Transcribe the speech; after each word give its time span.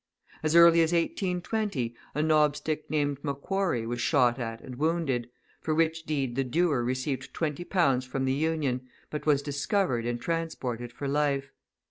As 0.41 0.55
early 0.55 0.81
as 0.81 0.93
1820, 0.93 1.93
a 2.15 2.23
knobstick 2.23 2.89
named 2.89 3.21
M'Quarry 3.23 3.85
was 3.85 4.01
shot 4.01 4.39
at 4.39 4.59
and 4.59 4.77
wounded, 4.77 5.29
for 5.61 5.75
which 5.75 6.07
deed 6.07 6.35
the 6.35 6.43
doer 6.43 6.83
received 6.83 7.35
twenty 7.35 7.63
pounds 7.63 8.03
from 8.03 8.25
the 8.25 8.33
Union, 8.33 8.87
but 9.11 9.27
was 9.27 9.43
discovered 9.43 10.07
and 10.07 10.19
transported 10.19 10.91
for 10.91 11.07
life. 11.07 11.51